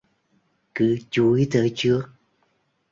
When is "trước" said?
1.75-2.01